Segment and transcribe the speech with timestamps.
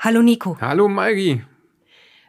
[0.00, 0.56] Hallo Nico.
[0.60, 1.42] Hallo Maggie.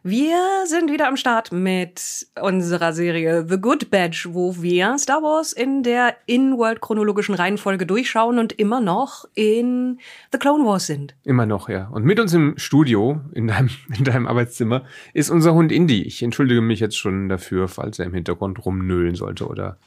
[0.02, 5.54] Wir sind wieder am Start mit unserer Serie The Good Batch, wo wir Star Wars
[5.54, 10.00] in der In-World-chronologischen Reihenfolge durchschauen und immer noch in
[10.32, 11.16] The Clone Wars sind.
[11.24, 11.90] Immer noch, ja.
[11.90, 14.84] Und mit uns im Studio, in deinem, in deinem Arbeitszimmer,
[15.14, 16.02] ist unser Hund Indy.
[16.02, 19.78] Ich entschuldige mich jetzt schon dafür, falls er im Hintergrund rumnöhlen sollte oder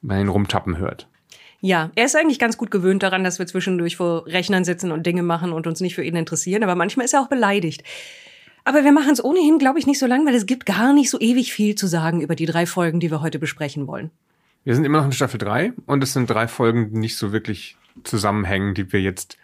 [0.00, 1.08] man ihn rumtappen hört.
[1.64, 5.06] Ja, er ist eigentlich ganz gut gewöhnt daran, dass wir zwischendurch vor Rechnern sitzen und
[5.06, 7.84] Dinge machen und uns nicht für ihn interessieren, aber manchmal ist er auch beleidigt.
[8.64, 11.08] Aber wir machen es ohnehin, glaube ich, nicht so lang, weil es gibt gar nicht
[11.08, 14.10] so ewig viel zu sagen über die drei Folgen, die wir heute besprechen wollen.
[14.64, 17.32] Wir sind immer noch in Staffel 3 und es sind drei Folgen, die nicht so
[17.32, 19.38] wirklich zusammenhängen, die wir jetzt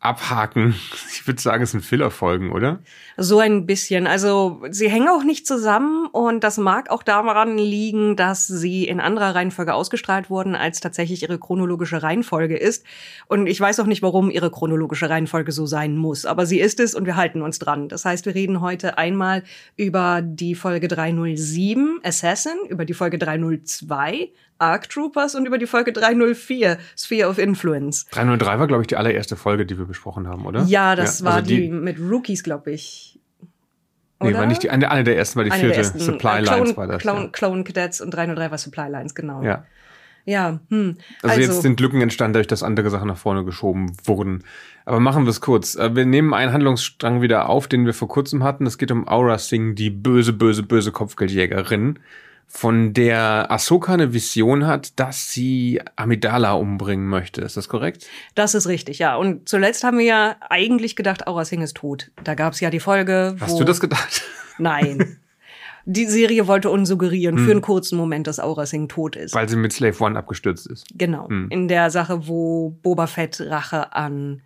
[0.00, 0.74] abhaken.
[1.12, 2.78] Ich würde sagen, es sind Fillerfolgen, oder?
[3.18, 4.06] So ein bisschen.
[4.06, 8.98] Also sie hängen auch nicht zusammen und das mag auch daran liegen, dass sie in
[8.98, 12.86] anderer Reihenfolge ausgestrahlt wurden, als tatsächlich ihre chronologische Reihenfolge ist.
[13.26, 16.24] Und ich weiß auch nicht, warum ihre chronologische Reihenfolge so sein muss.
[16.24, 17.90] Aber sie ist es und wir halten uns dran.
[17.90, 19.42] Das heißt, wir reden heute einmal
[19.76, 24.30] über die Folge 307 Assassin, über die Folge 302
[24.60, 28.06] Arc Troopers und über die Folge 304, Sphere of Influence.
[28.10, 30.62] 303 war, glaube ich, die allererste Folge, die wir besprochen haben, oder?
[30.64, 33.18] Ja, das ja, war also die, die, mit Rookies, glaube ich.
[34.20, 34.30] Oder?
[34.30, 35.98] Nee, war nicht die, eine, eine der ersten, war die eine vierte.
[35.98, 37.02] Supply Lines Clone, war das.
[37.02, 37.28] Clone, ja.
[37.28, 39.42] Clone Cadets und 303 war Supply Lines, genau.
[39.42, 39.64] Ja.
[40.26, 40.98] Ja, hm.
[41.22, 44.44] Also, also, jetzt sind Lücken entstanden, dadurch, dass andere Sachen nach vorne geschoben wurden.
[44.84, 45.76] Aber machen wir es kurz.
[45.76, 48.66] Äh, wir nehmen einen Handlungsstrang wieder auf, den wir vor kurzem hatten.
[48.66, 51.98] Es geht um Aura Singh, die böse, böse, böse Kopfgeldjägerin
[52.52, 57.42] von der Ahsoka eine Vision hat, dass sie Amidala umbringen möchte.
[57.42, 58.08] Ist das korrekt?
[58.34, 59.14] Das ist richtig, ja.
[59.14, 62.10] Und zuletzt haben wir ja eigentlich gedacht, Aura Singh ist tot.
[62.24, 63.36] Da gab es ja die Folge.
[63.38, 64.24] Hast du das gedacht?
[64.58, 65.18] Nein.
[65.84, 67.44] Die Serie wollte uns suggerieren hm.
[67.44, 69.32] für einen kurzen Moment, dass Aura Singh tot ist.
[69.32, 70.86] Weil sie mit Slave One abgestürzt ist.
[70.96, 71.28] Genau.
[71.28, 71.46] Hm.
[71.50, 74.42] In der Sache, wo Boba Fett Rache an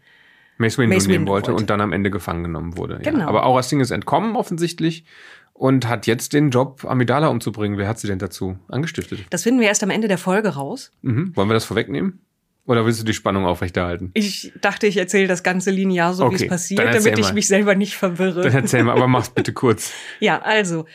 [0.59, 3.01] Mace Windu nehmen wollte, wollte, und dann am Ende gefangen genommen wurde.
[3.03, 3.21] Genau.
[3.21, 3.27] Ja.
[3.29, 5.05] Aber Aura Singh ist entkommen offensichtlich
[5.53, 7.79] und hat jetzt den Job, Amidala umzubringen.
[7.79, 9.21] Wer hat sie denn dazu angestiftet?
[9.31, 10.93] Das finden wir erst am Ende der Folge raus.
[11.03, 11.35] Mhm.
[11.37, 12.21] Wollen wir das vorwegnehmen?
[12.67, 14.11] Oder willst du die Spannung aufrechterhalten?
[14.15, 17.47] Ich dachte, ich erzähle das ganze linear so, okay, wie es passiert, damit ich mich
[17.47, 18.43] selber nicht verwirre.
[18.43, 19.93] Dann erzähl mal, aber mach's bitte kurz.
[20.21, 20.87] ja, also.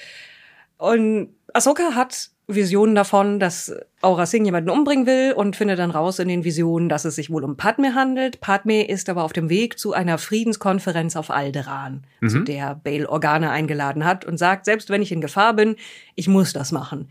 [0.77, 6.17] Und Ahsoka hat Visionen davon, dass Aura Singh jemanden umbringen will und findet dann raus
[6.17, 8.41] in den Visionen, dass es sich wohl um Padme handelt.
[8.41, 12.29] Padme ist aber auf dem Weg zu einer Friedenskonferenz auf Alderan, mhm.
[12.29, 15.75] zu der Bail Organa eingeladen hat und sagt, selbst wenn ich in Gefahr bin,
[16.15, 17.09] ich muss das machen.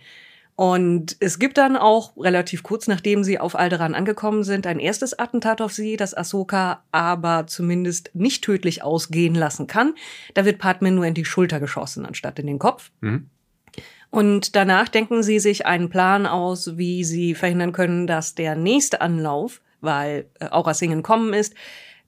[0.57, 5.17] Und es gibt dann auch relativ kurz nachdem sie auf Alderan angekommen sind, ein erstes
[5.17, 9.95] Attentat auf sie, das Ahsoka aber zumindest nicht tödlich ausgehen lassen kann.
[10.35, 12.91] Da wird Padme nur in die Schulter geschossen, anstatt in den Kopf.
[13.03, 13.31] Mhm.
[14.11, 19.01] Und danach denken sie sich einen Plan aus, wie sie verhindern können, dass der nächste
[19.01, 21.55] Anlauf, weil äh, Aura Singh entkommen ist,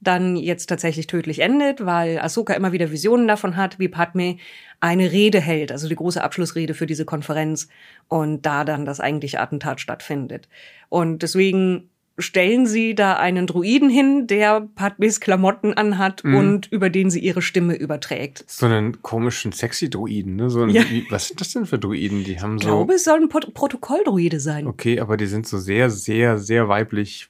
[0.01, 4.39] dann jetzt tatsächlich tödlich endet, weil Ahsoka immer wieder Visionen davon hat, wie Padme
[4.81, 7.69] eine Rede hält, also die große Abschlussrede für diese Konferenz
[8.09, 10.49] und da dann das eigentliche Attentat stattfindet.
[10.89, 16.35] Und deswegen stellen sie da einen Druiden hin, der Padmes Klamotten anhat mhm.
[16.35, 18.45] und über den sie ihre Stimme überträgt.
[18.47, 20.51] So einen komischen sexy Druiden, ne?
[20.51, 20.83] So ein, ja.
[21.11, 22.25] was sind das denn für Druiden?
[22.25, 22.69] Die haben ich so.
[22.69, 24.67] Ich glaube, es soll ein Pro Protokolldruide sein.
[24.67, 27.29] Okay, aber die sind so sehr, sehr, sehr weiblich.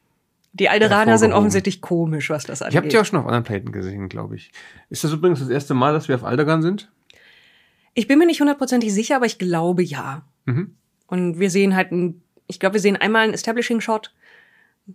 [0.52, 2.72] Die Alderaner sind offensichtlich komisch, was das angeht.
[2.72, 4.50] Ich habe die auch schon auf anderen Planeten gesehen, glaube ich.
[4.88, 6.90] Ist das übrigens das erste Mal, dass wir auf Alderan sind?
[7.94, 10.22] Ich bin mir nicht hundertprozentig sicher, aber ich glaube ja.
[10.46, 10.74] Mhm.
[11.06, 14.12] Und wir sehen halt ein, ich glaube, wir sehen einmal einen Establishing-Shot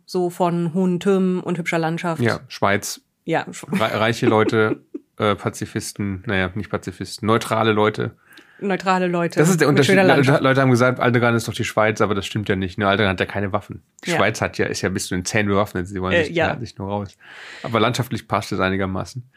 [0.06, 2.22] so von hohen Türmen und hübscher Landschaft.
[2.22, 3.02] Ja, Schweiz.
[3.24, 3.46] Ja.
[3.72, 4.82] Reiche Leute,
[5.18, 8.16] äh, Pazifisten, naja, nicht Pazifisten, neutrale Leute.
[8.60, 9.40] Neutrale Leute.
[9.40, 9.96] Das ist der Unterschied.
[9.96, 12.78] Leute haben gesagt, Alderan ist doch die Schweiz, aber das stimmt ja nicht.
[12.78, 13.84] Ne, Alderan hat ja keine Waffen.
[14.06, 14.16] Die ja.
[14.16, 15.88] Schweiz hat ja, ist ja bis zu den Zähnen bewaffnet.
[15.88, 16.58] Sie wollen äh, sich, ja.
[16.58, 17.18] sich nur raus.
[17.64, 19.30] Aber landschaftlich passt es einigermaßen.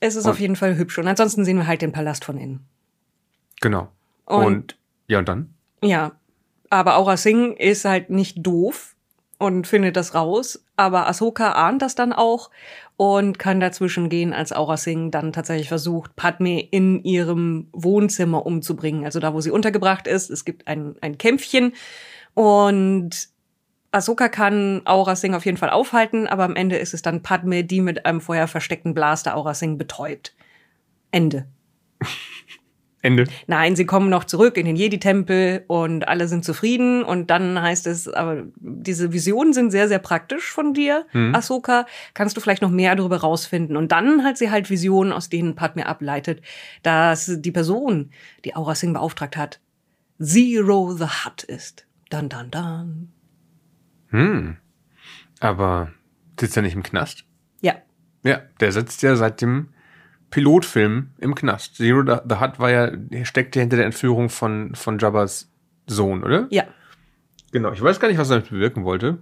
[0.00, 0.98] Es ist und, auf jeden Fall hübsch.
[0.98, 2.66] Und ansonsten sehen wir halt den Palast von innen.
[3.60, 3.88] Genau.
[4.24, 5.54] Und, und ja, und dann?
[5.82, 6.12] Ja.
[6.70, 8.91] Aber Aura Singh ist halt nicht doof
[9.42, 10.64] und findet das raus.
[10.76, 12.50] Aber Ahsoka ahnt das dann auch
[12.96, 19.04] und kann dazwischen gehen, als Aura Singh dann tatsächlich versucht, Padme in ihrem Wohnzimmer umzubringen.
[19.04, 20.30] Also da, wo sie untergebracht ist.
[20.30, 21.72] Es gibt ein, ein Kämpfchen
[22.34, 23.10] und
[23.90, 27.64] Ahsoka kann Aura Singh auf jeden Fall aufhalten, aber am Ende ist es dann Padme,
[27.64, 30.36] die mit einem vorher versteckten Blaster Aura Singh betäubt.
[31.10, 31.46] Ende.
[33.02, 33.24] Ende.
[33.48, 37.02] Nein, sie kommen noch zurück in den Jedi-Tempel und alle sind zufrieden.
[37.02, 41.34] Und dann heißt es, aber diese Visionen sind sehr, sehr praktisch von dir, mhm.
[41.34, 41.84] Ahsoka.
[42.14, 43.76] Kannst du vielleicht noch mehr darüber rausfinden?
[43.76, 46.42] Und dann hat sie halt Visionen, aus denen Padme ableitet,
[46.84, 48.12] dass die Person,
[48.44, 49.60] die Aura Singh beauftragt hat,
[50.20, 51.86] Zero the Hutt ist.
[52.08, 53.12] Dann, dann, dann.
[54.10, 54.58] Hm.
[55.40, 55.90] Aber
[56.38, 57.24] sitzt er nicht im Knast?
[57.62, 57.74] Ja.
[58.22, 59.70] Ja, der sitzt ja seit dem
[60.32, 61.76] Pilotfilm im Knast.
[61.76, 62.90] Zero the Hutt war ja,
[63.22, 65.52] steckte hinter der Entführung von, von Jabbas
[65.86, 66.48] Sohn, oder?
[66.50, 66.64] Ja.
[67.52, 67.72] Genau.
[67.72, 69.18] Ich weiß gar nicht, was er damit bewirken wollte.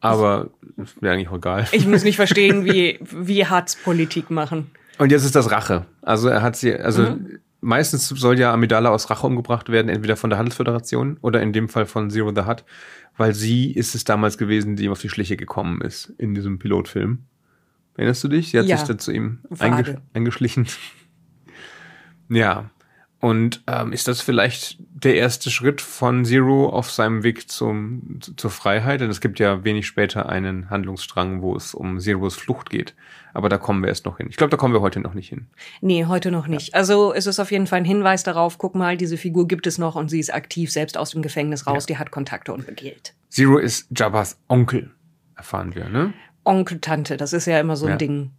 [0.00, 1.66] Aber ist mir eigentlich auch egal.
[1.72, 4.70] Ich muss nicht verstehen, wie, wie Hutts Politik machen.
[4.98, 5.86] Und jetzt ist das Rache.
[6.02, 7.16] Also er hat sie, also
[7.60, 11.68] meistens soll ja Amidala aus Rache umgebracht werden, entweder von der Handelsföderation oder in dem
[11.68, 12.64] Fall von Zero the Hutt,
[13.16, 16.58] weil sie ist es damals gewesen, die ihm auf die Schliche gekommen ist in diesem
[16.60, 17.24] Pilotfilm.
[18.00, 18.50] Erinnerst du dich?
[18.50, 18.78] Sie hat Ja.
[18.78, 20.66] sich dann zu ihm eingesch eingeschlichen.
[22.30, 22.70] ja.
[23.22, 28.34] Und ähm, ist das vielleicht der erste Schritt von Zero auf seinem Weg zum, zu-
[28.34, 29.02] zur Freiheit?
[29.02, 32.94] Denn es gibt ja wenig später einen Handlungsstrang, wo es um Zeros Flucht geht.
[33.34, 34.28] Aber da kommen wir erst noch hin.
[34.30, 35.48] Ich glaube, da kommen wir heute noch nicht hin.
[35.82, 36.74] Nee, heute noch nicht.
[36.74, 39.76] Also es ist auf jeden Fall ein Hinweis darauf, guck mal, diese Figur gibt es
[39.76, 43.12] noch und sie ist aktiv, selbst aus dem Gefängnis raus, die hat Kontakte und begehrt.
[43.28, 44.92] Zero ist Jabbas Onkel,
[45.36, 46.14] erfahren wir, ne?
[46.44, 47.96] Onkel, Tante, das ist ja immer so ein Ja.
[47.96, 48.30] Ding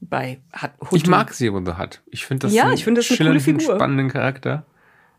[0.00, 2.02] bei hat Ich mag Zero the Hutt.
[2.10, 3.74] Ich finde das Ja, ich finde das eine coole Figur.
[3.76, 4.66] spannenden Charakter.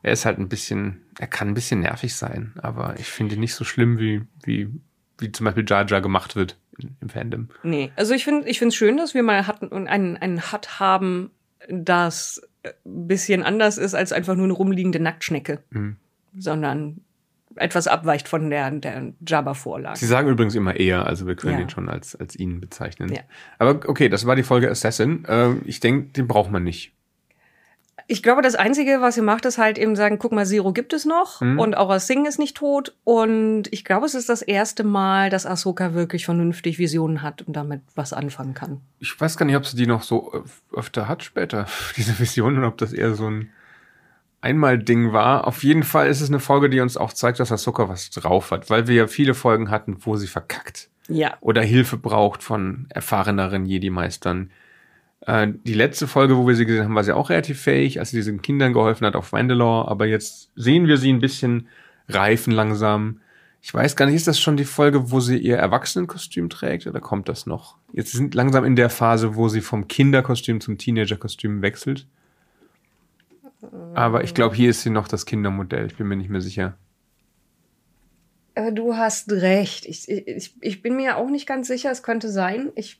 [0.03, 3.41] Er ist halt ein bisschen, er kann ein bisschen nervig sein, aber ich finde ihn
[3.41, 4.69] nicht so schlimm, wie, wie,
[5.17, 6.59] wie zum Beispiel Jar Jar gemacht wird
[7.01, 7.49] im Fandom.
[7.63, 10.51] Nee, also ich finde ich finde es schön, dass wir mal hatten und einen einen
[10.51, 11.31] Hut haben,
[11.69, 12.41] das
[12.85, 15.95] ein bisschen anders ist als einfach nur eine rumliegende Nacktschnecke, Mhm.
[16.37, 17.01] sondern
[17.55, 19.97] etwas abweicht von der der Jabba-Vorlage.
[19.97, 21.61] Sie sagen übrigens immer eher, also wir können Ja.
[21.61, 23.11] ihn schon als, als ihn bezeichnen.
[23.13, 23.21] Ja.
[23.59, 25.25] Aber okay, das war die Folge Assassin.
[25.27, 26.91] Ähm, ich denke, den braucht man nicht.
[28.07, 30.93] Ich glaube, das Einzige, was ihr macht, ist halt eben sagen, guck mal, Zero gibt
[30.93, 31.57] es noch Mhm.
[31.59, 32.95] und Aura Singh ist nicht tot.
[33.03, 37.55] Und ich glaube, es ist das erste Mal, dass Ahsoka wirklich vernünftig Visionen hat und
[37.55, 38.81] damit was anfangen kann.
[38.99, 41.65] Ich weiß gar nicht, ob sie die noch so öf- öfter hat später,
[41.97, 43.49] diese Vision, oder ob das eher so ein
[44.45, 45.47] Einmal-Ding war.
[45.47, 48.51] Auf jeden Fall ist es eine Folge, die uns auch zeigt, dass Ahsoka was drauf
[48.51, 51.35] hat, weil wir ja viele Folgen hatten, wo sie verkackt Ja.
[51.41, 54.51] oder Hilfe braucht von erfahreneren Jedi-Meistern.
[55.21, 58.11] Äh, die letzte Folge, wo wir sie gesehen haben, war sie auch relativ fähig, als
[58.11, 61.67] sie diesen Kindern geholfen hat auf Mandalore, aber jetzt sehen wir sie ein bisschen
[62.07, 63.19] reifen langsam.
[63.61, 66.99] Ich weiß gar nicht, ist das schon die Folge, wo sie ihr Erwachsenenkostüm trägt oder
[66.99, 67.77] kommt das noch?
[67.93, 72.05] Jetzt sind langsam in der Phase, wo sie vom Kinderkostüm zum Teenagerkostüm wechselt.
[73.93, 75.85] Aber ich glaube, hier ist sie noch das Kindermodell.
[75.87, 76.77] Ich bin mir nicht mehr sicher.
[78.55, 79.85] Äh, Du hast recht.
[79.85, 81.91] Ich, ich, ich bin mir auch nicht ganz sicher.
[81.91, 82.71] Es könnte sein.
[82.75, 82.99] Ich.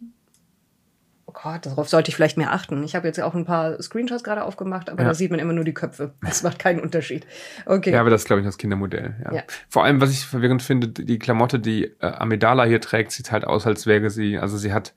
[1.27, 2.83] Oh Gott, darauf sollte ich vielleicht mehr achten.
[2.83, 5.09] Ich habe jetzt auch ein paar Screenshots gerade aufgemacht, aber Ja.
[5.09, 6.13] da sieht man immer nur die Köpfe.
[6.21, 7.25] Das macht keinen Unterschied.
[7.65, 7.91] Okay.
[7.91, 9.15] Ja, aber das ist, glaube ich, das Kindermodell.
[9.23, 9.33] Ja.
[9.33, 9.43] Ja.
[9.67, 13.43] Vor allem, was ich verwirrend finde, die Klamotte, die äh, Amidala hier trägt, sieht halt
[13.43, 14.93] aus, als wäre sie, also sie hat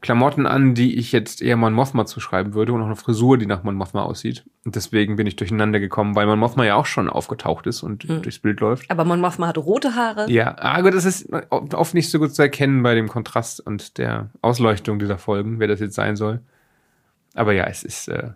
[0.00, 3.46] Klamotten an, die ich jetzt eher Mon Mothma zuschreiben würde und auch eine Frisur, die
[3.46, 4.44] nach Mon Mothma aussieht.
[4.64, 8.04] Und deswegen bin ich durcheinander gekommen, weil Mon Mothma ja auch schon aufgetaucht ist und
[8.04, 8.22] Hm.
[8.22, 8.88] durchs Bild läuft.
[8.90, 10.30] aber Mon Mothma hat rote Haare.
[10.30, 14.30] Ja, aber das ist oft nicht so gut zu erkennen bei dem Kontrast und der
[14.40, 16.40] Ausleuchtung dieser Folgen, wer das jetzt sein soll.
[17.34, 18.30] Aber ja, es ist äh,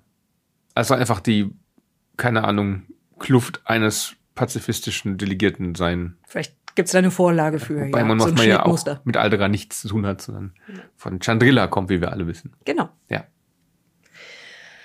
[0.74, 1.50] also einfach die,
[2.16, 2.82] keine Ahnung,
[3.20, 6.16] Kluft eines pazifistischen Delegierten sein.
[6.26, 7.86] Vielleicht gibt es da eine Vorlage für.
[7.86, 10.52] Wobei ja, man so ja auch mit Aldera nichts zu tun hat, sondern
[10.96, 12.52] von Chandrilla kommt, wie wir alle wissen.
[12.64, 12.88] Genau.
[13.08, 13.24] Ja,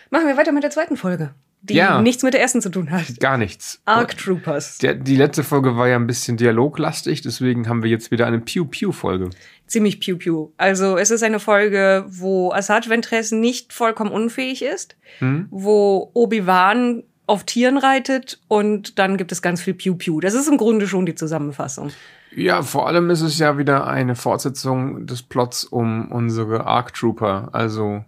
[0.10, 2.02] Machen wir weiter mit der zweiten Folge, die Ja.
[2.02, 3.20] nichts mit der ersten zu tun hat.
[3.20, 3.82] gar nichts.
[3.86, 4.78] Arc Troopers.
[4.78, 8.40] Der, die letzte Folge war ja ein bisschen dialoglastig, deswegen haben wir jetzt wieder eine
[8.40, 9.30] Pew-Pew-Folge.
[9.66, 10.50] Ziemlich Pew Pew.
[10.56, 15.48] Also es ist eine Folge, wo Asajj Ventress nicht vollkommen unfähig ist, Hm?
[15.52, 20.20] wo Obi-Wan auf Tieren reitet und dann gibt es ganz viel Pew Pew.
[20.22, 21.92] Das ist im Grunde schon die Zusammenfassung.
[22.36, 27.50] Ja, vor allem ist es ja wieder eine Fortsetzung des Plots um unsere Arc Trooper.
[27.52, 28.04] Also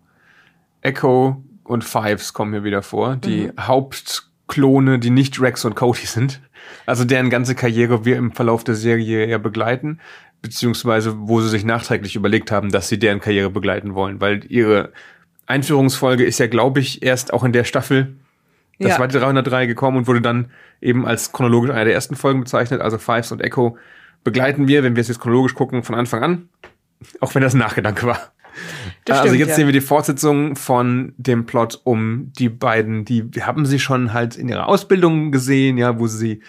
[0.82, 3.18] Echo und Fives kommen hier wieder vor.
[3.18, 6.42] Die Hauptklone, die nicht Rex und Cody sind.
[6.86, 10.00] Also deren ganze Karriere wir im Verlauf der Serie ja begleiten.
[10.42, 14.22] Beziehungsweise wo sie sich nachträglich überlegt haben, dass sie deren Karriere begleiten wollen.
[14.22, 14.94] Weil ihre
[15.46, 18.16] Einführungsfolge ist ja, glaube ich, erst auch in der Staffel
[18.80, 19.00] das Ja.
[19.00, 22.82] war die 303 gekommen und wurde dann eben als chronologisch einer der ersten Folgen bezeichnet.
[22.82, 23.78] Also Fives und Echo
[24.24, 26.50] begleiten wir, wenn wir es jetzt chronologisch gucken, von Anfang an.
[27.20, 28.20] Auch wenn das ein Nachgedanke war.
[29.06, 29.56] Das also stimmt, jetzt ja.
[29.56, 34.14] sehen wir die Fortsetzung von dem Plot um die beiden, die wir haben sie schon
[34.14, 36.42] halt in ihrer Ausbildung gesehen, ja, wo sie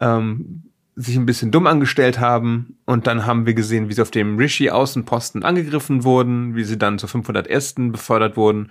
[0.00, 0.62] ähm,
[0.96, 2.76] sich ein bisschen dumm angestellt haben.
[2.86, 6.98] Und dann haben wir gesehen, wie sie auf dem Rishi-Außenposten angegriffen wurden, wie sie dann
[6.98, 7.74] zur 501.
[7.92, 8.70] befördert wurden,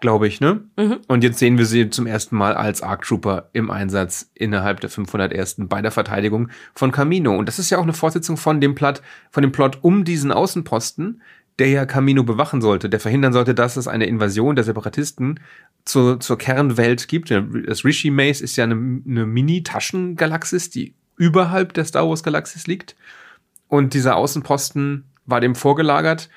[0.00, 0.64] glaube ich, ne?
[0.76, 0.98] Mhm.
[1.08, 4.90] Und jetzt sehen wir sie zum ersten Mal als Arc Trooper im Einsatz innerhalb der
[4.90, 5.56] 501.
[5.60, 7.36] bei der Verteidigung von Camino.
[7.36, 9.00] Und das ist ja auch eine Fortsetzung von dem Plot,
[9.30, 11.22] von dem Plot um diesen Außenposten,
[11.58, 15.40] der ja Camino bewachen sollte, der verhindern sollte, dass es eine Invasion der Separatisten
[15.86, 17.30] zur, zur Kernwelt gibt.
[17.30, 22.96] Das Rishi Maze ist ja eine, eine Mini-Taschengalaxis, die überhalb der Star Wars Galaxis liegt.
[23.68, 26.28] Und dieser Außenposten war dem vorgelagert.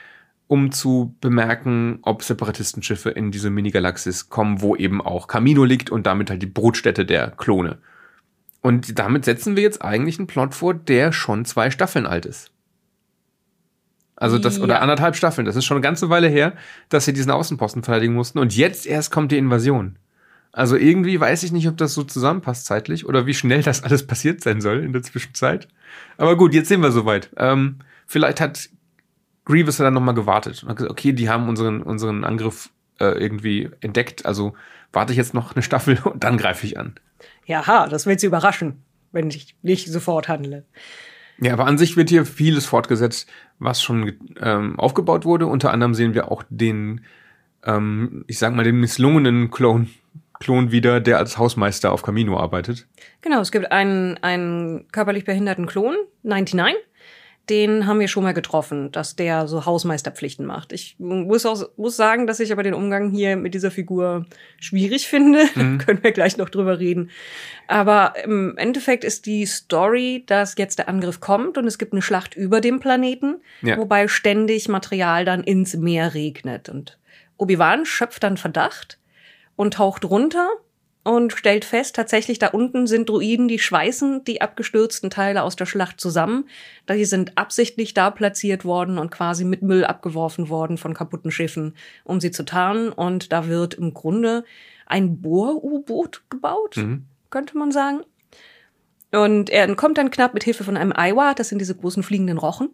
[0.50, 6.08] Um zu bemerken, ob Separatistenschiffe in diese Mini-Galaxis kommen, wo eben auch Camino liegt und
[6.08, 7.78] damit halt die Brutstätte der Klone.
[8.62, 12.52] Und damit setzen wir jetzt eigentlich einen Plot vor, der schon zwei Staffeln alt ist.
[14.16, 14.64] Also das, Ja.
[14.64, 15.46] oder anderthalb Staffeln.
[15.46, 16.54] Das ist schon eine ganze Weile her,
[16.90, 18.40] dass sie diesen Außenposten verteidigen mussten.
[18.40, 19.98] Und jetzt erst kommt die Invasion.
[20.52, 24.08] Also irgendwie weiß ich nicht, ob das so zusammenpasst zeitlich oder wie schnell das alles
[24.08, 25.68] passiert sein soll in der Zwischenzeit.
[26.18, 27.30] Aber gut, jetzt sind wir soweit.
[27.38, 27.78] Ähm,
[28.08, 28.68] vielleicht hat
[29.50, 33.70] Grievous dann nochmal gewartet und hat gesagt, okay, die haben unseren, unseren Angriff äh, irgendwie
[33.82, 34.26] entdeckt.
[34.26, 34.54] Also
[34.94, 36.96] warte ich jetzt noch eine Staffel und dann greife ich an.
[37.46, 40.66] Jaha, das wird sie überraschen, wenn ich nicht sofort handle.
[41.42, 43.28] Ja, aber an sich wird hier vieles fortgesetzt,
[43.58, 45.48] was schon ähm, aufgebaut wurde.
[45.48, 47.02] Unter anderem sehen wir auch den,
[47.64, 49.90] ähm, ich sag mal, den misslungenen Klon,
[50.40, 52.88] Klon wieder, der als Hausmeister auf Camino arbeitet.
[53.22, 56.76] Genau, es gibt einen, einen körperlich behinderten Klon, 99.
[57.50, 60.72] Den haben wir schon mal getroffen, dass der so Hausmeisterpflichten macht.
[60.72, 64.26] Ich muss auch muss sagen, dass ich aber den Umgang hier mit dieser Figur
[64.60, 65.46] schwierig finde.
[65.54, 67.10] Können wir gleich noch drüber reden.
[67.68, 72.02] Aber im Endeffekt ist die Story, dass jetzt der Angriff kommt und es gibt eine
[72.02, 73.78] Schlacht über dem Planeten, Ja.
[73.78, 76.70] wobei ständig Material dann ins Meer regnet.
[76.70, 76.98] Und
[77.38, 79.00] Obi-Wan schöpft dann Verdacht
[79.56, 80.48] und taucht runter
[81.04, 85.66] und stellt fest, tatsächlich da unten sind Druiden, die schweißen die abgestürzten Teile aus der
[85.66, 86.48] Schlacht zusammen.
[86.90, 91.74] Die sind absichtlich da platziert worden und quasi mit Müll abgeworfen worden von kaputten Schiffen,
[92.04, 92.90] um sie zu tarnen.
[92.92, 94.44] Und da wird im Grunde
[94.86, 97.06] ein Bohr-U-Boot gebaut, Mhm.
[97.30, 98.02] könnte man sagen.
[99.12, 102.38] Und er entkommt dann knapp mit Hilfe von einem Aiwa, das sind diese großen fliegenden
[102.38, 102.70] Rochen.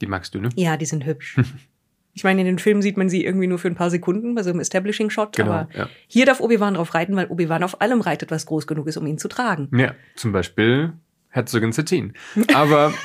[0.00, 0.48] Die magst du, ne?
[0.56, 1.36] Ja, die sind hübsch.
[2.14, 4.44] Ich meine, in den Filmen sieht man sie irgendwie nur für ein paar Sekunden bei
[4.44, 5.34] so einem Establishing-Shot.
[5.36, 5.88] Genau, aber ja.
[6.06, 9.06] hier darf Obi-Wan drauf reiten, weil Obi-Wan auf allem reitet, was groß genug ist, um
[9.06, 9.68] ihn zu tragen.
[9.76, 10.92] Ja, zum Beispiel
[11.30, 12.12] Herzogin Satine.
[12.54, 12.94] Aber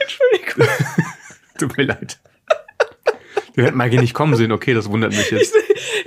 [0.00, 0.66] Entschuldigung.
[1.58, 2.18] tut mir leid.
[3.54, 5.54] Du hätten Maggie nicht kommen sehen, okay, das wundert mich jetzt.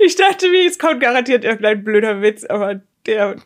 [0.00, 3.36] Ich dachte mir, jetzt kommt garantiert irgendein blöder Witz, aber der,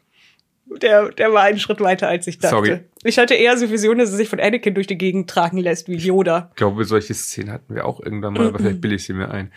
[0.76, 2.56] der, der war einen Schritt weiter, als ich dachte.
[2.56, 2.80] Sorry.
[3.04, 5.88] Ich hatte eher so Vision, dass er sich von Anakin durch die Gegend tragen lässt
[5.88, 6.48] wie Yoda.
[6.50, 9.30] Ich glaube, solche Szenen hatten wir auch irgendwann mal, aber vielleicht bilde ich sie mir
[9.30, 9.52] ein.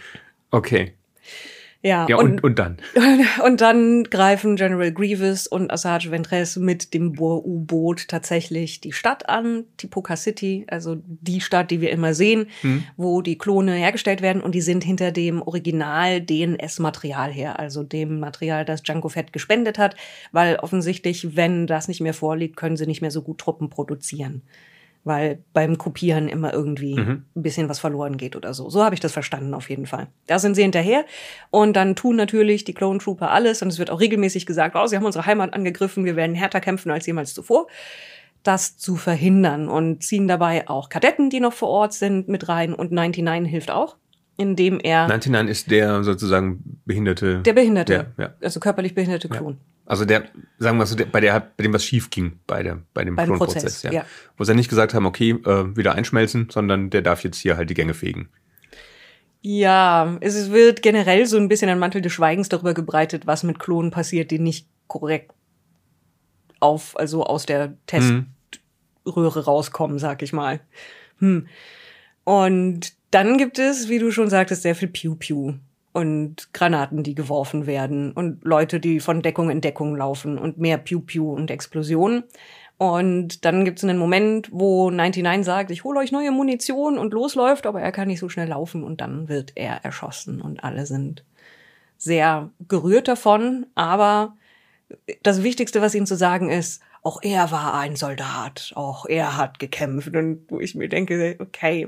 [0.51, 0.94] Okay.
[1.84, 2.78] Ja, Ja, und, und dann.
[3.44, 9.66] Und dann greifen General Grievous und Asajj Ventress mit dem Bohr-U-Boot tatsächlich die Stadt an,
[9.78, 12.84] Tipoca City, also die Stadt, die wir immer sehen, Hm.
[12.98, 18.20] wo die Klone hergestellt werden und die sind hinter dem Original DNS-Material her, also dem
[18.20, 19.96] Material, das Jango Fett gespendet hat,
[20.32, 24.44] weil offensichtlich, wenn das nicht mehr vorliegt, können sie nicht mehr so gut Truppen produzieren.
[25.03, 27.24] Weil beim Kopieren immer irgendwie Mhm.
[27.36, 28.70] ein bisschen was verloren geht oder so.
[28.70, 30.08] So habe ich das verstanden auf jeden Fall.
[30.27, 31.05] Da sind sie hinterher
[31.50, 34.86] und dann tun natürlich die Clone Trooper alles und es wird auch regelmäßig gesagt, oh,
[34.86, 37.65] sie haben unsere Heimat angegriffen, wir werden härter kämpfen als jemals zuvor,
[38.43, 42.74] das zu verhindern und ziehen dabei auch Kadetten, die noch vor Ort sind, mit rein
[42.74, 43.98] und 99 hilft auch,
[44.38, 47.42] indem er 99 ist der sozusagen behinderte.
[47.42, 48.34] der Behinderte, Der, ja.
[48.42, 49.58] also körperlich behinderte Klon.
[49.86, 50.24] Also der,
[50.58, 53.16] sagen wir so, der, bei, der, bei dem was schief ging, bei, der, bei dem
[53.16, 53.64] Bei dem Klonprozess.
[53.64, 53.92] Prozess, ja.
[53.92, 54.06] ja.
[54.38, 57.70] Wo sie nicht gesagt haben, okay, äh, wieder einschmelzen, sondern der darf jetzt hier halt
[57.70, 58.30] die Gänge fegen.
[59.42, 63.60] Ja, es wird generell so ein bisschen ein Mantel des Schweigens darüber gebreitet, was mit
[63.60, 65.32] Klonen passiert, die nicht korrekt
[66.60, 68.26] auf, also aus der Teströhre
[69.06, 69.42] Mhm.
[69.44, 70.60] rauskommen, sag ich mal.
[71.18, 71.48] Hm.
[72.24, 75.53] Und dann gibt es, wie du schon sagtest, sehr viel Piu-Piu
[75.94, 80.77] und Granaten, die geworfen werden und Leute, die von Deckung in Deckung laufen und mehr
[80.77, 82.24] Piu-Piu und Explosionen.
[82.77, 87.13] Und dann gibt es einen Moment, wo 99 sagt, ich hole euch neue Munition und
[87.13, 90.86] losläuft, aber er kann nicht so schnell laufen und dann wird er erschossen und alle
[90.88, 91.24] sind
[91.98, 93.68] sehr gerührt davon.
[93.75, 94.36] Aber
[95.22, 99.60] das Wichtigste, was ihnen zu sagen ist, auch er war ein Soldat, auch er hat
[99.60, 101.88] gekämpft und wo ich mir denke, okay,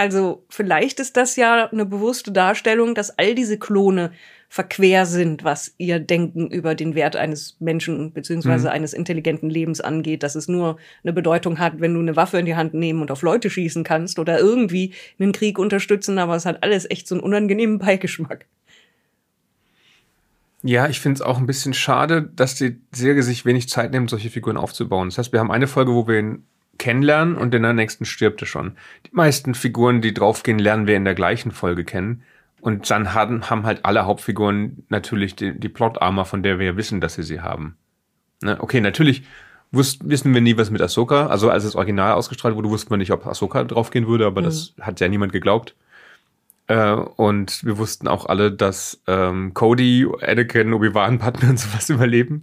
[0.00, 4.12] also vielleicht ist das ja eine bewusste Darstellung, dass all diese Klone
[4.48, 8.72] verquer sind, was ihr Denken über den Wert eines Menschen beziehungsweise Mhm.
[8.72, 12.46] eines intelligenten Lebens angeht, dass es nur eine Bedeutung hat, wenn du eine Waffe in
[12.46, 16.46] die Hand nehmen und auf Leute schießen kannst oder irgendwie einen Krieg unterstützen, aber es
[16.46, 18.46] hat alles echt so einen unangenehmen Beigeschmack.
[20.62, 24.08] Ja, ich finde es auch ein bisschen schade, dass die Serie sich wenig Zeit nimmt,
[24.08, 25.08] solche Figuren aufzubauen.
[25.10, 26.44] Das heißt, wir haben eine Folge, wo wir ihn
[26.80, 28.72] kennenlernen und in der nächsten stirbt er schon.
[29.06, 32.22] Die meisten Figuren, die draufgehen, lernen wir in der gleichen Folge kennen.
[32.60, 36.76] Und dann haben, haben halt alle Hauptfiguren natürlich die, die Plot-Armor, von der wir ja
[36.76, 37.76] wissen, dass sie sie haben.
[38.42, 38.56] Ne?
[38.60, 39.22] Okay, natürlich
[39.70, 42.96] wusst, wissen wir nie, was mit Ahsoka, also als das Original ausgestrahlt wurde, wussten wir
[42.96, 45.76] nicht, ob Ahsoka draufgehen würde, aber das hat ja niemand geglaubt.
[46.66, 52.42] Äh, und wir wussten auch alle, dass ähm, Cody, Anakin, Obi-Wan, Padme und sowas überleben.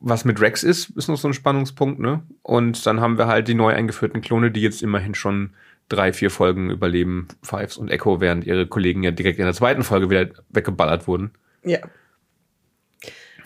[0.00, 2.22] Was mit Rex ist, ist noch so ein Spannungspunkt, ne?
[2.42, 5.50] Und dann haben wir halt die neu eingeführten Klone, die jetzt immerhin schon
[5.88, 9.82] drei, vier Folgen überleben, Fives und Echo, während ihre Kollegen ja direkt in der zweiten
[9.82, 11.32] Folge wieder weggeballert wurden.
[11.64, 11.80] Ja.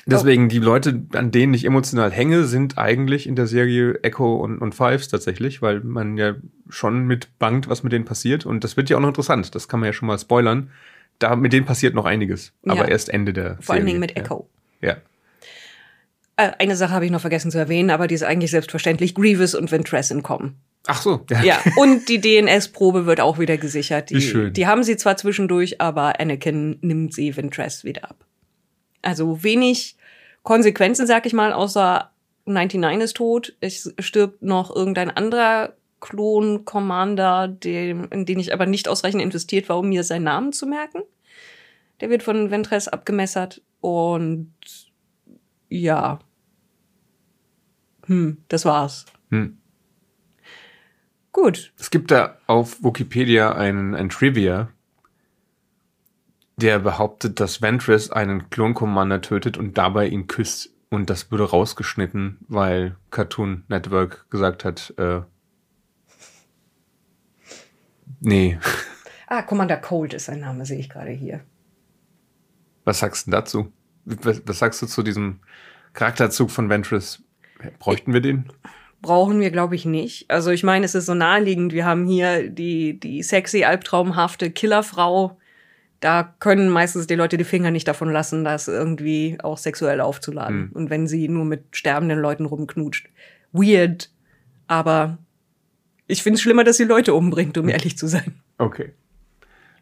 [0.06, 4.58] Deswegen, die Leute, an denen ich emotional hänge, sind eigentlich in der Serie Echo und,
[4.58, 6.34] und Fives tatsächlich, weil man ja
[6.68, 8.44] schon mit bangt, was mit denen passiert.
[8.44, 9.54] Und das wird ja auch noch interessant.
[9.54, 10.70] Das kann man ja schon mal spoilern.
[11.18, 12.52] Da, mit denen passiert noch einiges.
[12.66, 12.88] Aber Ja.
[12.88, 13.84] erst Ende der Vor allen Serie.
[13.86, 14.46] Dingen mit Echo.
[14.82, 14.90] Ja.
[14.90, 14.96] ja.
[16.36, 19.14] Äh, eine Sache habe ich noch vergessen zu erwähnen, aber die ist eigentlich selbstverständlich.
[19.14, 20.56] Grievous und Ventress entkommen.
[20.86, 21.24] Ach so.
[21.42, 24.10] Ja, und die DNS-Probe wird auch wieder gesichert.
[24.10, 24.52] Die, Wie schön.
[24.52, 28.24] die haben sie zwar zwischendurch, aber Anakin nimmt sie Ventress wieder ab.
[29.02, 29.96] Also wenig
[30.42, 32.10] Konsequenzen, sag ich mal, außer
[32.46, 33.54] 99 ist tot.
[33.60, 39.78] Es stirbt noch irgendein anderer Klon-Commander, dem, in den ich aber nicht ausreichend investiert war,
[39.78, 41.02] um mir seinen Namen zu merken.
[42.00, 44.52] Der wird von Ventress abgemessert und
[45.68, 46.18] ja.
[48.06, 49.06] Hm, das war's.
[49.30, 49.58] Hm.
[51.32, 51.72] Gut.
[51.78, 54.68] Es gibt da auf Wikipedia ein, ein Trivia,
[56.56, 60.70] der behauptet, dass Ventress einen Klon-Commander tötet und dabei ihn küsst.
[60.90, 65.22] Und das wurde rausgeschnitten, weil Cartoon Network gesagt hat, äh,
[68.20, 68.58] nee,
[69.26, 71.40] Ah, Commander Cold ist sein Name, sehe ich gerade hier.
[72.84, 73.72] was sagst du dazu?
[74.04, 75.40] Was, was sagst du zu diesem
[75.92, 77.22] Charakterzug von Ventress?
[77.78, 78.50] Bräuchten wir den?
[79.00, 80.30] Brauchen wir, glaube ich, nicht.
[80.30, 81.72] Also ich meine, es ist so naheliegend.
[81.72, 85.38] Wir haben hier die, die sexy, albtraumhafte Killerfrau.
[86.00, 90.68] Da können meistens die Leute die Finger nicht davon lassen, das irgendwie auch sexuell aufzuladen.
[90.68, 90.72] Hm.
[90.72, 93.08] Und wenn sie nur mit sterbenden Leuten rumknutscht.
[93.52, 94.10] Weird.
[94.66, 95.18] Aber
[96.06, 98.40] ich finde es schlimmer, dass sie Leute umbringt, um ehrlich zu sein.
[98.58, 98.92] Okay.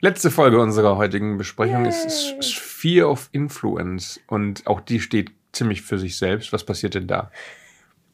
[0.05, 2.39] Letzte Folge unserer heutigen Besprechung ist, Yay.
[2.41, 4.21] ist Fear of Influence.
[4.27, 6.53] Und auch die steht ziemlich für sich selbst.
[6.53, 7.31] Was passiert denn da?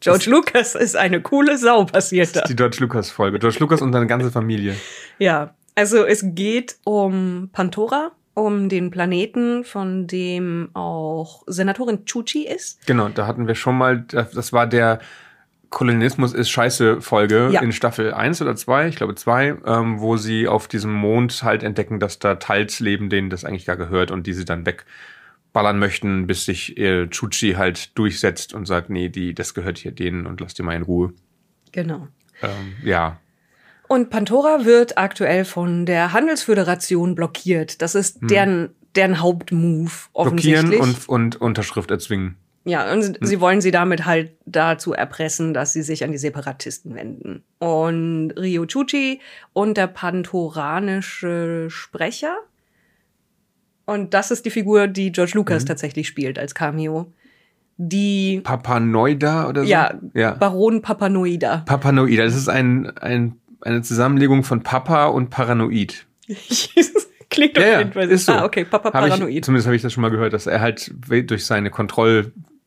[0.00, 2.42] George Lucas ist eine coole Sau, passiert da.
[2.42, 3.38] Die George Lucas Folge.
[3.38, 4.76] George Lucas und seine ganze Familie.
[5.18, 12.86] Ja, also es geht um Pantora, um den Planeten, von dem auch Senatorin Chuchi ist.
[12.86, 15.00] Genau, da hatten wir schon mal, das war der
[15.70, 17.60] Kolonialismus ist scheiße Folge Ja.
[17.60, 21.62] in Staffel 1 oder 2, ich glaube 2, ähm, wo sie auf diesem Mond halt
[21.62, 25.78] entdecken, dass da Teils leben, denen das eigentlich gar gehört und die sie dann wegballern
[25.78, 30.26] möchten, bis sich äh, Chuchi halt durchsetzt und sagt, nee, die, das gehört hier denen
[30.26, 31.12] und lasst die mal in Ruhe.
[31.72, 32.08] Genau.
[32.42, 33.18] Ähm, ja,
[33.88, 37.82] Und Pantora wird aktuell von der Handelsföderation blockiert.
[37.82, 40.60] Das ist deren, deren Hauptmove offensichtlich.
[40.62, 40.68] Hm.
[40.70, 42.36] blockieren und, und Unterschrift erzwingen.
[42.68, 46.18] Ja, und sie- sie wollen sie damit halt dazu erpressen, dass sie sich an die
[46.18, 47.42] Separatisten wenden.
[47.58, 49.20] Und Ryo Chuchi
[49.52, 52.36] und der pantoranische Sprecher.
[53.86, 57.12] Und das ist die Figur, die George Lucas tatsächlich spielt als Cameo.
[57.78, 59.68] Die Papanoida oder so?
[59.68, 60.32] ja, ja.
[60.34, 61.58] Baron Papanoida.
[61.64, 66.06] Papanoida, das ist ein, ein, eine Zusammenlegung von Papa und Paranoid.
[67.30, 68.32] Klingt auf Ja, ja, jeden Fall ist so.
[68.32, 69.44] Ah, okay, Papa Hab ich, Paranoid.
[69.44, 71.70] zumindest habe ich das schon mal gehört, dass er halt durch seine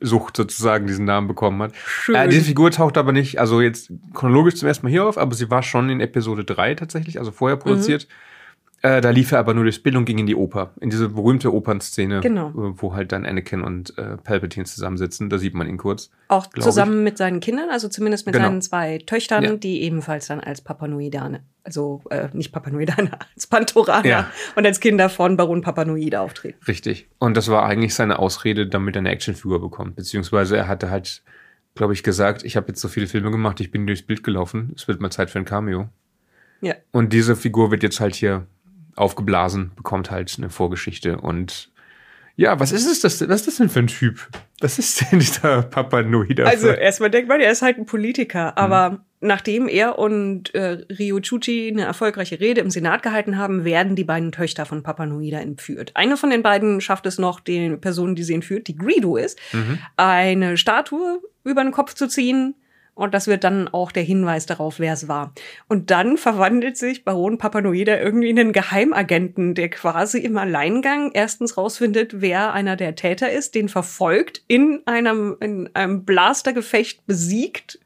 [0.01, 1.73] Kontrollsucht sozusagen diesen Namen bekommen hat.
[1.75, 2.15] Schön.
[2.15, 5.33] Äh, diese Figur taucht aber nicht, also jetzt chronologisch zum ersten Mal hier auf, aber
[5.35, 7.57] sie war schon in Episode 3 tatsächlich, also vorher
[7.97, 8.07] Mhm.
[8.83, 11.09] Äh, da lief er aber nur durchs Bild und ging in die Oper, in diese
[11.09, 12.49] berühmte Opernszene, Genau.
[12.49, 15.29] äh, wo halt dann Anakin und äh, Palpatine zusammensitzen.
[15.29, 16.09] Da sieht man ihn kurz.
[16.29, 18.47] Auch zusammen mit seinen Kindern, also zumindest mit Genau.
[18.47, 19.55] seinen zwei Töchtern, Ja.
[19.55, 24.31] die ebenfalls dann als Papanoidane, also äh, nicht Papanoidane, als Pantoraner Ja.
[24.55, 26.57] und als Kinder von Baron Papanoide auftreten.
[26.67, 27.07] Richtig.
[27.19, 29.95] Und das war eigentlich seine Ausrede, damit er eine Actionfigur bekommt.
[29.95, 31.21] Beziehungsweise er hatte halt,
[31.75, 34.73] glaube ich, gesagt, ich habe jetzt so viele Filme gemacht, ich bin durchs Bild gelaufen,
[34.75, 35.89] es wird mal Zeit für ein Cameo.
[36.61, 36.73] Ja.
[36.91, 38.47] Und diese Figur wird jetzt halt hier
[38.95, 41.17] aufgeblasen, bekommt halt eine Vorgeschichte.
[41.17, 41.69] Und
[42.35, 43.21] ja, was ist es das?
[43.27, 44.27] Was ist das denn für ein Typ?
[44.61, 46.45] Was ist denn dieser Papanoida?
[46.45, 50.83] Also für- erstmal denkt man, er ist halt ein Politiker, aber nachdem er und äh,
[50.99, 55.39] Ryo Chuchi eine erfolgreiche Rede im Senat gehalten haben, werden die beiden Töchter von Papanoida
[55.39, 55.91] entführt.
[55.95, 59.39] Eine von den beiden schafft es noch, den Person, die sie entführt, die Greedo ist,
[59.53, 59.77] Mhm.
[59.97, 62.55] eine Statue über den Kopf zu ziehen.
[62.93, 65.33] Und das wird dann auch der Hinweis darauf, wer es war.
[65.67, 71.57] Und dann verwandelt sich Baron Papanoida irgendwie in einen Geheimagenten, der quasi im Alleingang erstens
[71.57, 77.79] rausfindet, wer einer der Täter ist, den verfolgt, in einem, in einem Blastergefecht besiegt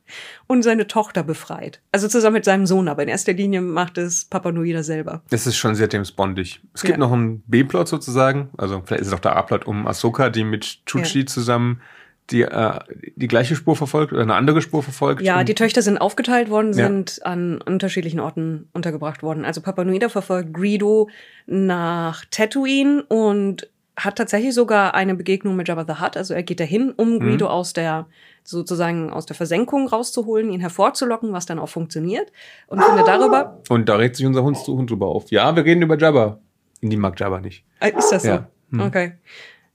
[0.48, 1.82] und seine Tochter befreit.
[1.92, 5.22] Also zusammen mit seinem Sohn, aber in erster Linie macht es Papanoida selber.
[5.30, 6.62] Das ist schon sehr James Bondig.
[6.74, 6.98] Es gibt Ja.
[6.98, 10.86] noch einen B-Plot sozusagen, also vielleicht ist es auch der A-Plot um Ahsoka, die mit
[10.86, 11.82] Chuchi zusammen
[12.32, 12.80] die, äh,
[13.16, 15.22] die gleiche Spur verfolgt oder eine andere Spur verfolgt.
[15.22, 16.88] Ja, die Töchter sind aufgeteilt worden, Ja.
[16.88, 19.46] sind an unterschiedlichen Orten untergebracht worden.
[19.46, 21.10] Also Papanoida verfolgt Greedo
[21.46, 26.18] nach Tatooine und hat tatsächlich sogar eine Begegnung mit Jabba the Hutt.
[26.18, 28.08] Also er geht dahin, um Greedo aus der
[28.44, 32.32] sozusagen aus der Versenkung rauszuholen, ihn hervorzulocken, was dann auch funktioniert.
[32.68, 33.62] Und findet darüber.
[33.70, 35.32] Und da regt sich unser Hund, Hund drüber auf.
[35.32, 36.40] Ja, wir reden über Jabba.
[36.82, 37.64] Die mag Jabba nicht.
[37.80, 38.28] Äh, Ist das so?
[38.30, 38.50] Ja.
[38.72, 38.82] Hm.
[38.82, 39.14] Okay.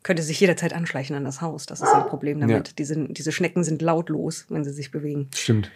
[0.02, 1.66] Könnte sich jederzeit anschleichen an das Haus.
[1.66, 2.68] Das ist ein Problem damit.
[2.68, 2.74] Ja.
[2.78, 5.28] Diese, diese Schnecken sind lautlos, wenn sie sich bewegen.
[5.34, 5.70] Stimmt.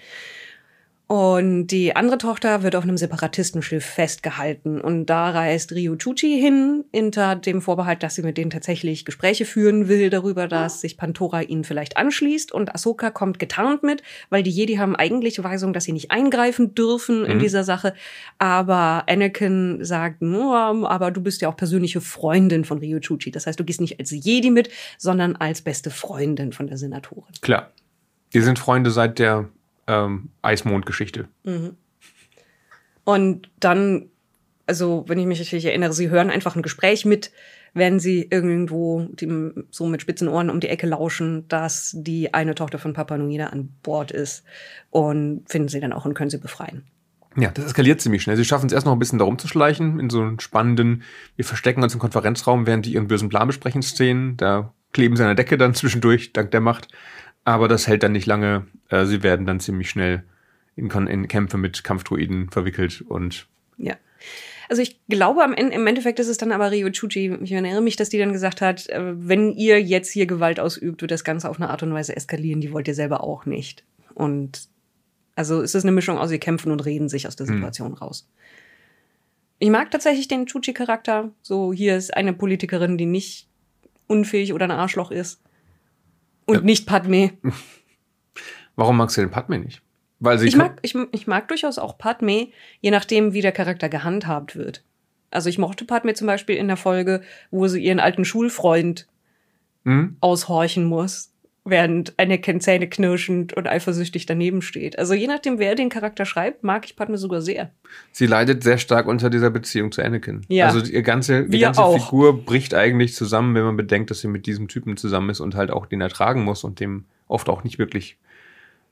[1.06, 4.80] Und die andere Tochter wird auf einem Separatistenschiff festgehalten.
[4.80, 9.44] Und da reist Ryu Chuchi hin, hinter dem Vorbehalt, dass sie mit denen tatsächlich Gespräche
[9.44, 12.52] führen will darüber, dass sich Pantora ihnen vielleicht anschließt.
[12.52, 16.74] Und Ahsoka kommt getarnt mit, weil die Jedi haben eigentlich Weisung, dass sie nicht eingreifen
[16.74, 17.40] dürfen in Mhm.
[17.40, 17.92] dieser Sache.
[18.38, 20.56] Aber Anakin sagt, nur,
[20.90, 23.30] aber du bist ja auch persönliche Freundin von Ryu Chuchi.
[23.30, 27.34] Das heißt, du gehst nicht als Jedi mit, sondern als beste Freundin von der Senatorin.
[27.42, 27.70] Klar.
[28.32, 29.50] Die sind Freunde seit der
[29.86, 31.28] ähm, Eismond-Geschichte.
[33.04, 34.08] Und dann,
[34.66, 37.30] also wenn ich mich richtig erinnere, sie hören einfach ein Gespräch mit,
[37.74, 42.54] wenn sie irgendwo dem, so mit spitzen Ohren um die Ecke lauschen, dass die eine
[42.54, 44.44] Tochter von Papa Nuida an Bord ist
[44.90, 46.84] und finden sie dann auch und können sie befreien.
[47.36, 48.36] Ja, das eskaliert ziemlich schnell.
[48.36, 51.02] Sie schaffen es erst noch ein bisschen darum zu schleichen, in so einen spannenden,
[51.34, 54.36] wir verstecken uns im Konferenzraum, während die ihren bösen Plan besprechen, Szenen.
[54.36, 56.88] Da kleben sie an der Decke dann zwischendurch, dank der Macht.
[57.44, 58.66] Aber das hält dann nicht lange.
[58.88, 60.24] Äh, sie werden dann ziemlich schnell
[60.76, 63.96] in, in Kämpfe mit Kampfdruiden verwickelt und Ja.
[64.68, 67.82] Also ich glaube, am Ende, im Endeffekt ist es dann aber Ryo Chuchi, ich erinnere
[67.82, 71.24] mich, dass die dann gesagt hat, äh, wenn ihr jetzt hier Gewalt ausübt, wird das
[71.24, 73.84] Ganze auf eine Art und Weise eskalieren, die wollt ihr selber auch nicht.
[74.14, 74.68] Und
[75.36, 78.26] also es ist eine Mischung aus, sie kämpfen und reden sich aus der Situation raus.
[79.58, 81.30] Ich mag tatsächlich den Chuchi-Charakter.
[81.42, 83.48] So, hier ist eine Politikerin, die nicht
[84.06, 85.40] unfähig oder ein Arschloch ist.
[86.46, 86.60] Und Ja.
[86.62, 87.32] nicht Padme.
[88.76, 89.82] warum magst du den Padme nicht?
[90.20, 92.48] Weil sie Ich mag, ich, ich mag durchaus auch Padme,
[92.80, 94.84] je nachdem, wie der Charakter gehandhabt wird.
[95.30, 99.06] Also ich mochte Padme zum Beispiel in der Folge, wo sie ihren alten Schulfreund
[99.84, 100.16] Hm?
[100.20, 101.33] aushorchen muss,
[101.64, 104.98] während Anakin Zähne knirschend und eifersüchtig daneben steht.
[104.98, 107.70] Also je nachdem, wer den Charakter schreibt, mag ich Padme sogar sehr.
[108.12, 110.42] Sie leidet sehr stark unter dieser Beziehung zu Anakin.
[110.48, 110.66] Ja.
[110.66, 111.98] Also ihr ganze, die ganze auch.
[111.98, 115.54] Figur bricht eigentlich zusammen, wenn man bedenkt, dass sie mit diesem Typen zusammen ist und
[115.54, 118.18] halt auch den ertragen muss und dem oft auch nicht wirklich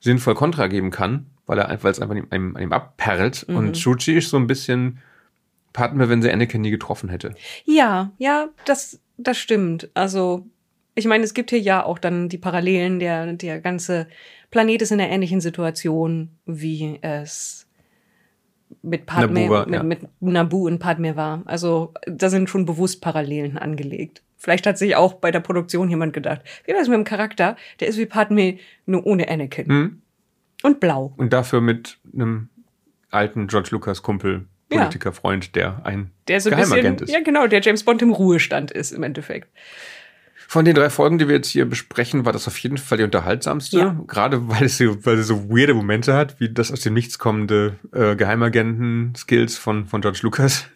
[0.00, 3.46] sinnvoll Kontra geben kann, weil er einfach, weil es einfach an ihm, an ihm abperlt.
[3.48, 3.56] Mhm.
[3.56, 4.98] Und Shuchi ist so ein bisschen
[5.74, 7.34] Padme, wenn sie Anakin nie getroffen hätte.
[7.64, 9.90] Ja, ja, das, das stimmt.
[9.94, 10.46] Also,
[10.94, 14.08] ich meine, es gibt hier ja auch dann die Parallelen, der, der ganze
[14.50, 17.66] Planet ist in einer ähnlichen Situation, wie es
[18.82, 19.82] mit Padme, war, mit, ja.
[19.82, 21.42] mit Nabu und Padme war.
[21.46, 24.22] Also, da sind schon bewusst Parallelen angelegt.
[24.36, 27.56] Vielleicht hat sich auch bei der Produktion jemand gedacht, wie wär's mit dem Charakter?
[27.80, 29.66] Der ist wie Padme, nur ohne Anakin.
[29.66, 30.02] Hm?
[30.62, 31.12] Und blau.
[31.16, 32.48] Und dafür mit einem
[33.10, 34.78] alten George Lucas Kumpel, Ja.
[34.78, 37.14] Politikerfreund, der ein Der so ein Geheimagent bisschen, ist.
[37.14, 39.48] ja genau, der James Bond im Ruhestand ist im Endeffekt.
[40.52, 43.04] Von den drei Folgen, die wir jetzt hier besprechen, war das auf jeden Fall die
[43.04, 43.78] unterhaltsamste.
[43.78, 43.96] Ja.
[44.06, 47.18] Gerade weil es, so, weil es so weirde Momente hat, wie das aus dem Nichts
[47.18, 50.66] kommende äh, Geheimagenten-Skills von, von George Lucas.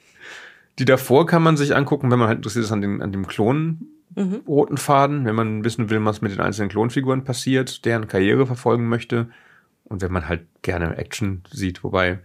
[0.79, 3.27] Die davor kann man sich angucken, wenn man halt interessiert ist an, den, an dem
[3.27, 4.45] Klon Mhm.
[4.49, 8.89] roten Faden, wenn man wissen will, was mit den einzelnen Klonfiguren passiert, deren Karriere verfolgen
[8.89, 9.29] möchte.
[9.85, 12.21] Und wenn man halt gerne Action sieht, wobei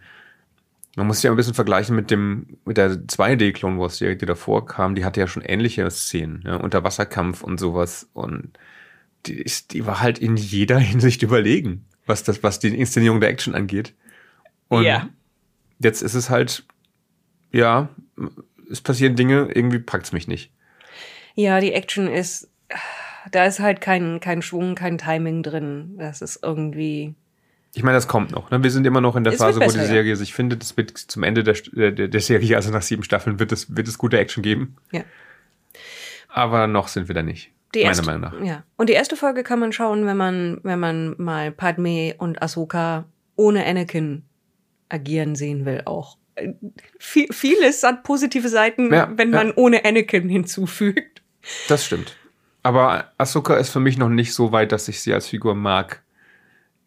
[0.96, 4.18] man muss sich ja ein bisschen vergleichen mit dem, mit der 2D Clone Wars Serie,
[4.18, 8.58] die davor kam, die hatte ja schon ähnliche Szenen, ja, Unterwasserkampf und sowas und
[9.26, 13.30] die, ist, die war halt in jeder Hinsicht überlegen, was das, was die Inszenierung der
[13.30, 13.96] Action angeht.
[14.70, 15.10] Und Ja.
[15.80, 16.66] jetzt ist es halt,
[17.52, 17.90] ja,
[18.72, 20.52] es passieren Dinge, irgendwie packt's mich nicht.
[21.36, 22.50] Ja, die Action ist,
[23.32, 25.96] da ist halt kein, kein Schwung, kein Timing drin.
[25.98, 27.16] Das ist irgendwie,
[27.74, 28.52] Ich meine, das kommt noch.
[28.52, 28.62] Ne?
[28.64, 29.90] Wir sind immer noch in der Es Phase, wo besser, die ja.
[29.90, 30.62] Serie sich findet.
[30.62, 31.56] Es wird zum Ende der,
[31.92, 34.76] der, der Serie, also nach sieben Staffeln, wird es, wird es gute Action geben.
[34.92, 35.04] ja.
[36.34, 37.52] Aber noch sind wir da nicht.
[37.74, 38.42] Die meiner erste, Meinung nach.
[38.42, 38.64] Ja.
[38.78, 43.06] Und die erste Folge kann man schauen, wenn man, wenn man mal Padme und Ahsoka
[43.36, 44.24] ohne Anakin
[44.90, 46.18] agieren sehen will, auch.
[46.36, 46.54] Äh,
[47.00, 49.38] Viel, vieles hat positive Seiten, Ja, wenn ja.
[49.44, 51.22] man ohne Anakin hinzufügt.
[51.68, 52.16] Das stimmt.
[52.64, 56.02] Aber Ahsoka ist für mich noch nicht so weit, dass ich sie als Figur mag.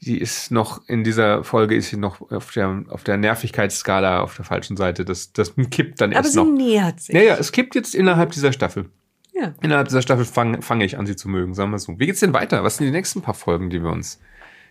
[0.05, 4.37] Die ist noch, in dieser Folge ist sie noch auf der, auf der Nervigkeitsskala auf
[4.37, 5.05] der falschen Seite.
[5.05, 6.47] Das, das kippt dann Aber erst sie noch.
[6.53, 7.15] nähert sich.
[7.15, 8.91] Naja, es kippt jetzt innerhalb dieser Staffel.
[9.33, 9.55] Ja.
[9.63, 11.99] Innerhalb dieser Staffel fange fang ich an, sie zu mögen, sagen wir so.
[11.99, 12.63] Wie geht's denn weiter?
[12.65, 14.21] Was sind die nächsten paar Folgen, die wir uns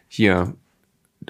[0.08, 0.54] hier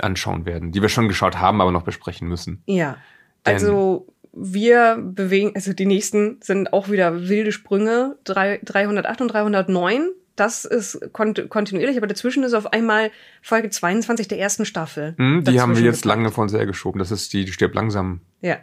[0.02, 2.62] anschauen werden, die wir schon geschaut haben, aber noch besprechen müssen?
[2.66, 2.98] Ja.
[3.46, 8.18] Denn- Also wir bewegen, also die nächsten sind auch wieder wilde Sprünge.
[8.24, 10.10] Drei- 308 und 309.
[10.36, 15.14] Das ist kont kontinuierlich, aber dazwischen ist auf einmal Folge 22 der ersten Staffel.
[15.18, 17.00] Hm, die haben wir jetzt lange von sehr geschoben.
[17.00, 18.58] Das ist die, die stirbt langsam Ja.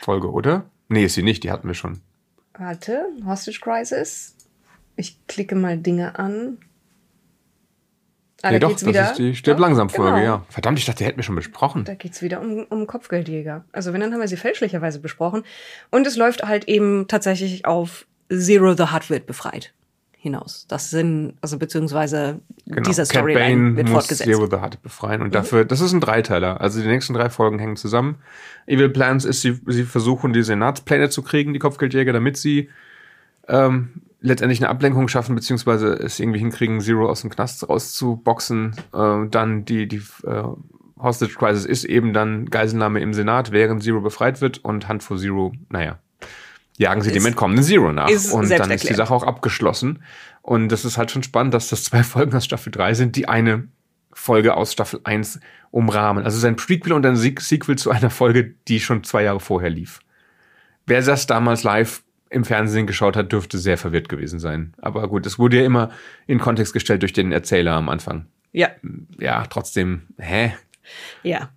[0.00, 0.64] Folge, oder?
[0.88, 2.00] Nee, ist sie nicht, die hatten wir schon.
[2.54, 4.36] Warte, Hostage Crisis.
[4.96, 6.58] Ich klicke mal Dinge an.
[8.42, 9.02] Ah, nee, da doch, geht's wieder.
[9.02, 10.24] das ist die Stirb langsam Folge, genau.
[10.24, 10.46] ja.
[10.48, 11.84] Verdammt, ich dachte, die hätten wir schon besprochen.
[11.84, 13.66] Da geht's wieder um, um Kopfgeldjäger.
[13.70, 15.42] Also wenn, dann haben wir sie fälschlicherweise besprochen.
[15.90, 19.74] Und es läuft halt eben tatsächlich auf Zero the wird befreit
[20.20, 20.66] hinaus.
[20.68, 22.82] Das sind, also beziehungsweise genau.
[22.82, 24.30] dieser Storyline wird muss fortgesetzt.
[24.30, 25.22] Zero the Hutt befreien.
[25.22, 25.32] Und mhm.
[25.32, 26.60] dafür, das ist ein Dreiteiler.
[26.60, 28.16] Also die nächsten drei Folgen hängen zusammen.
[28.66, 32.68] Evil Plans ist, sie, sie versuchen, die Senatspläne zu kriegen, die Kopfgeldjäger, damit sie
[33.48, 38.76] ähm, letztendlich eine Ablenkung schaffen, beziehungsweise es irgendwie hinkriegen, Zero aus dem Knast rauszuboxen.
[38.92, 40.42] Äh, dann die, die äh,
[40.98, 45.16] Hostage Crisis ist eben dann Geiselnahme im Senat, während Zero befreit wird und Hand vor
[45.16, 45.98] Zero, naja,
[46.80, 48.08] jagen sie dem entkommenen Zero nach.
[48.32, 50.02] Und dann ist die Sache auch abgeschlossen.
[50.40, 53.28] Und das ist halt schon spannend, dass das zwei Folgen aus Staffel 3 sind, die
[53.28, 53.68] eine
[54.12, 55.40] Folge aus Staffel 1
[55.70, 56.24] umrahmen.
[56.24, 60.00] Also sein Prequel und ein Sequel zu einer Folge, die schon zwei Jahre vorher lief.
[60.86, 64.72] Wer das damals live im Fernsehen geschaut hat, dürfte sehr verwirrt gewesen sein.
[64.78, 65.90] Aber gut, es wurde ja immer
[66.26, 68.24] in Kontext gestellt durch den Erzähler am Anfang.
[68.52, 68.70] Ja.
[69.18, 70.54] Ja, trotzdem, hä?
[71.22, 71.50] Ja.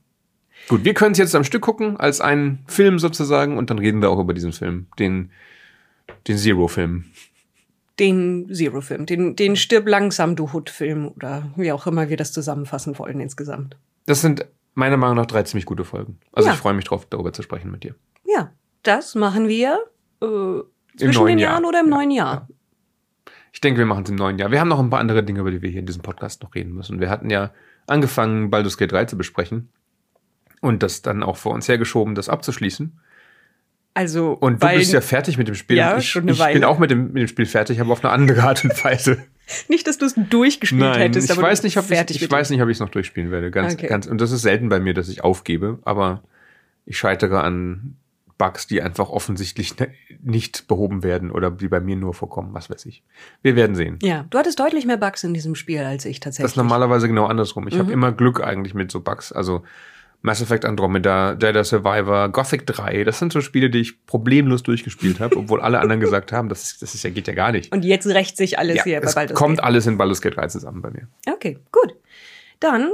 [0.69, 4.01] Gut, wir können es jetzt am Stück gucken, als einen Film sozusagen, und dann reden
[4.01, 5.31] wir auch über diesen Film, den,
[6.27, 7.05] den Zero-Film.
[7.99, 12.97] Den Zero-Film, den, den Stirb langsam, du Hut-Film oder wie auch immer wir das zusammenfassen
[12.97, 13.77] wollen insgesamt.
[14.05, 16.17] Das sind meiner Meinung nach drei ziemlich gute Folgen.
[16.31, 16.55] Also ja.
[16.55, 17.95] ich freue mich drauf, darüber zu sprechen mit dir.
[18.25, 19.83] Ja, das machen wir
[20.21, 20.25] äh,
[20.97, 21.69] zwischen den Jahren Jahr.
[21.69, 21.95] oder im ja.
[21.95, 22.47] neuen Jahr?
[23.51, 24.49] Ich denke, wir machen es im neuen Jahr.
[24.49, 26.55] Wir haben noch ein paar andere Dinge, über die wir hier in diesem Podcast noch
[26.55, 26.99] reden müssen.
[26.99, 27.51] Wir hatten ja
[27.85, 29.69] angefangen, Baldur's Gate 3 zu besprechen
[30.63, 32.99] und das dann auch vor uns hergeschoben, das abzuschließen.
[33.95, 35.77] Also, und du bist ja fertig mit dem Spiel.
[35.77, 36.53] Ja, ich, schon eine ich Weile.
[36.55, 39.23] bin auch mit dem, mit dem Spiel fertig, aber auf eine andere Art und Weise.
[39.67, 42.61] nicht, dass du es durchgespielt Nein, hättest, ich weiß nicht, ob ich, ich weiß nicht,
[42.61, 43.51] ob ich es noch durchspielen werde.
[43.51, 43.87] Ganz, okay.
[43.87, 46.23] ganz, und das ist selten bei mir, dass ich aufgebe, aber
[46.85, 47.97] ich scheitere an
[48.39, 49.89] Bugs, die einfach offensichtlich ne,
[50.23, 53.03] nicht behoben werden oder die bei mir nur vorkommen, was weiß ich.
[53.43, 53.99] Wir werden sehen.
[54.01, 56.45] Ja, du hattest deutlich mehr Bugs in diesem Spiel als ich tatsächlich.
[56.45, 57.67] Das ist normalerweise genau andersrum.
[57.67, 57.79] Ich mhm.
[57.79, 59.31] habe immer Glück eigentlich mit so Bugs.
[59.31, 59.63] Also
[60.25, 65.19] Mass Effect Andromeda, Jedi Survivor, Gothic 3, das sind so Spiele, die ich problemlos durchgespielt
[65.19, 67.73] habe, obwohl alle anderen gesagt haben, das, ist, das ist ja, geht ja gar nicht.
[67.73, 69.65] Und jetzt rächt sich alles ja, hier bei Baldur's kommt Gate.
[69.65, 71.09] alles in Baldur's Gate 3 zusammen bei mir.
[71.29, 71.95] Okay, gut.
[72.61, 72.93] Dann,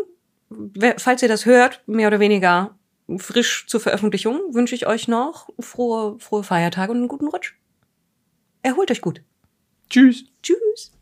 [0.98, 2.76] falls ihr das hört, mehr oder weniger
[3.18, 7.54] frisch zur Veröffentlichung, wünsche ich euch noch frohe, frohe Feiertage und einen guten Rutsch.
[8.64, 9.22] Erholt euch gut.
[9.92, 10.26] Tschüss.
[10.42, 10.94] Tschüss.